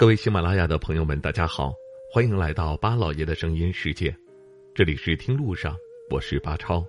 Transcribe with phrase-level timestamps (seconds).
[0.00, 1.74] 各位喜马拉雅的朋友们，大家好，
[2.10, 4.16] 欢迎来到巴老爷的声音世界。
[4.74, 5.76] 这里是听路上，
[6.08, 6.82] 我是巴超。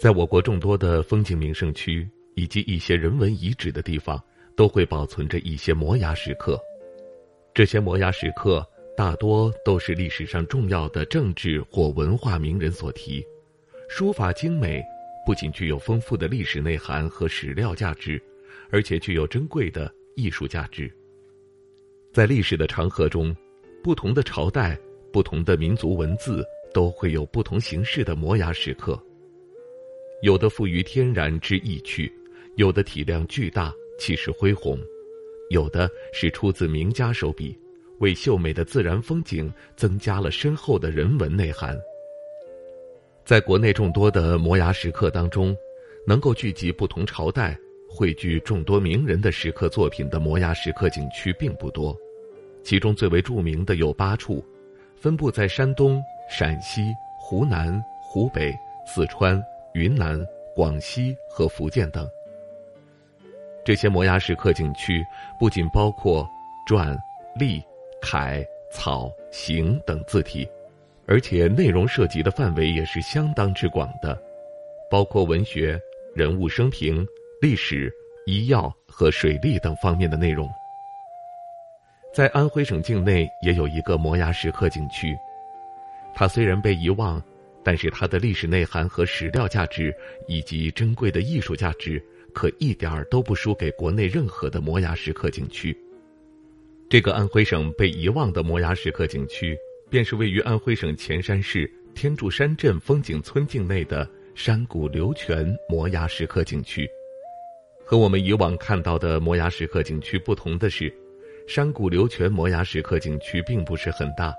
[0.00, 4.18] 在我国众多的风景名胜区以及一些人文遗址的地方，
[4.56, 6.58] 都会保存着一些摩崖石刻。
[7.52, 13.22] 这些摩崖石刻大多都是历史上重要的政治或文化名人所题，
[13.90, 14.82] 书法精美，
[15.26, 18.18] 不仅具有丰富的历史内涵和史料价值，
[18.70, 20.90] 而且具有珍贵的艺术价值。
[22.14, 23.34] 在历史的长河中，
[23.82, 24.78] 不同的朝代、
[25.12, 28.96] 不同的民族文字都会有不同形式的摩崖石刻。
[30.22, 32.12] 有的富于天然之意趣，
[32.54, 34.78] 有的体量巨大，气势恢宏，
[35.50, 37.58] 有的是出自名家手笔，
[37.98, 41.76] 为秀美的自然风景增加了深厚的人文内涵。
[43.24, 45.52] 在国内众多的摩崖石刻当中，
[46.06, 51.92] 能够聚集不同朝代、汇聚众多名人的石刻作品的摩崖石刻景区并不多。
[52.64, 54.42] 其中最为著名的有八处，
[54.96, 58.52] 分布在山东、陕西、湖南、湖北、
[58.86, 59.40] 四川、
[59.74, 60.18] 云南、
[60.56, 62.08] 广西和福建等。
[63.64, 65.04] 这些摩崖石刻景区
[65.38, 66.28] 不仅包括
[66.66, 66.98] 篆、
[67.38, 67.62] 隶、
[68.00, 70.48] 楷、草、行等字体，
[71.06, 74.18] 而且内容涉及的范围也是相当之广的，
[74.90, 75.78] 包括文学、
[76.14, 77.06] 人物生平、
[77.40, 77.92] 历史、
[78.26, 80.48] 医药和水利等方面的内容。
[82.14, 85.16] 在安徽省境内也有一个摩崖石刻景区，
[86.14, 87.20] 它虽然被遗忘，
[87.64, 89.92] 但是它的历史内涵和史料价值
[90.28, 92.00] 以及珍贵的艺术价值，
[92.32, 95.76] 可一点儿都不输给国内任何的摩崖石刻景区。
[96.88, 99.58] 这个安徽省被遗忘的摩崖石刻景区，
[99.90, 106.88] 便是位于安徽省潜山市天柱山镇风景村境内的山谷流泉摩崖石刻景区。
[107.84, 110.94] 和我们以往看到的摩崖石刻景区不同的是。
[111.46, 114.34] 山谷流泉摩崖石刻景区并不是很大，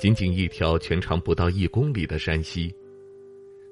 [0.00, 2.74] 仅仅一条全长不到一公里的山溪，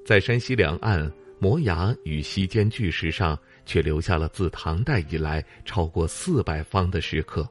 [0.05, 7.47] 在山溪两岸摩崖与溪间巨石上，却留下了自唐代以来超过四百方的石刻。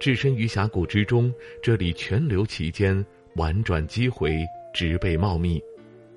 [0.00, 1.32] 置身于峡谷之中，
[1.62, 3.04] 这里泉流其间，
[3.34, 5.62] 婉转激回，植被茂密，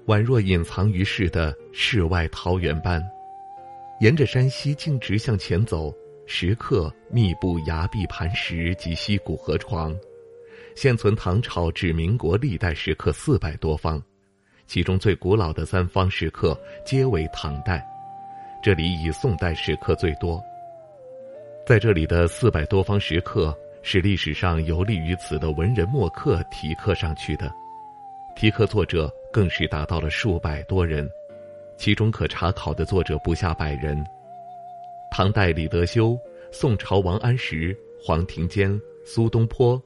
[0.06, 3.04] 宛若隐藏于世的世外桃源般。
[4.00, 5.94] 沿着山溪径直向前走。
[6.26, 9.96] 石刻密布崖壁磐石及溪谷河床，
[10.76, 14.02] 现存唐朝至民国历代石刻四百多方，
[14.66, 17.86] 其中最古老的三方石刻皆为唐代，
[18.64, 20.42] 这里以宋代石刻最多。
[21.66, 27.52] 在这里的四百多方石刻是历史上游历于此的文人墨客题刻上去的，
[28.36, 31.10] 题刻作者更是达到了数百多人，
[31.78, 34.02] 其中可查考的作者不下百人。
[35.14, 36.18] 唐代李德修、
[36.54, 39.80] 宋朝王安石、黄庭坚、苏东坡，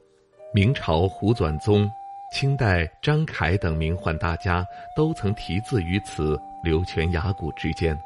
[0.53, 1.89] 明朝胡纂宗、
[2.31, 4.63] 清代张凯等名宦大家
[4.95, 7.99] 都曾题字于此流泉崖谷之间。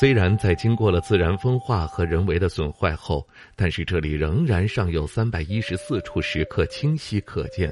[0.00, 3.22] 虽然在经过了自然风化和人为的损坏后，
[3.54, 7.70] 但是这里仍然尚有三百一十四处石刻清晰可见，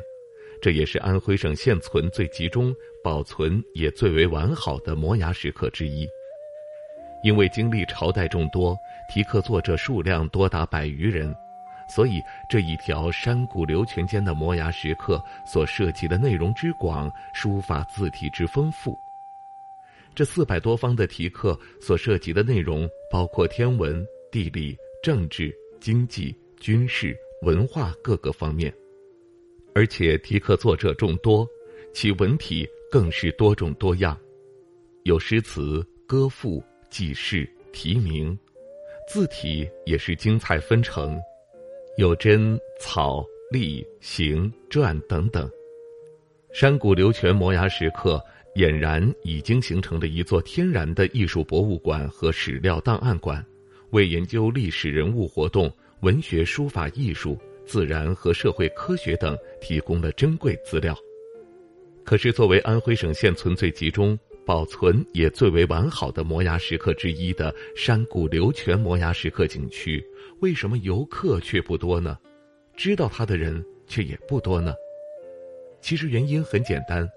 [0.60, 6.06] 这也是安徽省现存最集中、保存也最为完好的摩崖石刻之一。
[7.22, 11.34] 因为经历朝代众多，题刻作者数量多达百余人，
[11.88, 18.96] 所以这一条山谷流泉间的摩崖石刻所涉及的内容之广，书法字体之丰富。
[20.14, 28.72] 这四百多方的题刻所涉及的内容包括天文、地理、政治、经济、军事、文化各个方面，
[29.74, 31.46] 而且题刻作者众多，
[31.94, 34.18] 其文体更是多种多样，
[35.04, 36.62] 有诗词、歌赋。
[36.90, 38.36] 记事、题名，
[39.08, 41.18] 字体也是精彩纷呈，
[41.96, 45.48] 有真、草、隶、行、篆等等。
[46.52, 48.22] 山谷流泉摩崖石刻
[48.56, 53.44] 俨然已经形成了一座天然的艺术博物馆和史料档案馆，
[53.90, 60.96] 为研究历史人物活动、文学书法艺术、自然和社会科学等提供了珍贵资料。
[62.02, 64.18] 可是，作为安徽省现存最集中。
[64.46, 70.04] 保存也最为完好的摩崖石刻之一的山谷流泉摩崖石刻景区，
[70.40, 72.18] 为什么游客却不多呢？
[72.76, 74.74] 知道它的人却也不多呢？
[75.80, 77.08] 其实原因很简单，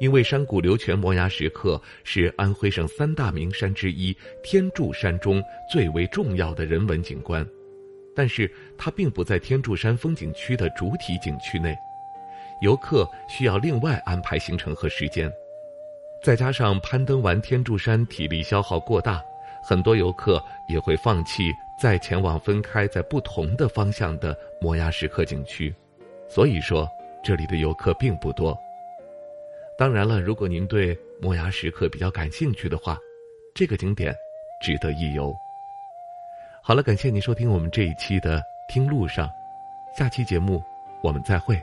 [0.00, 7.46] 因为山谷流泉摩崖石刻是安徽省三大名山之一天柱山中最为重要的人文景观，
[8.16, 11.76] 但是它并不在天柱山风景区的主体景区内，
[12.62, 15.30] 游客需要另外安排行程和时间。
[16.22, 19.22] 再加上攀登完天柱山体力消耗过大，
[19.62, 25.72] 很多游客也会放弃再前往分开在不同的方向的摩崖石刻景区，
[26.28, 26.88] 所以说
[27.22, 28.56] 这里的游客并不多。
[29.78, 32.98] 当然了，如果您对摩崖石刻比较感兴趣的话，
[33.54, 34.14] 这个景点
[34.60, 35.32] 值得一游。
[36.60, 38.38] 好了，感谢您收听我们这一期的
[38.68, 39.28] 《听路上》，
[39.96, 40.62] 下期节目
[41.00, 41.62] 我们再会。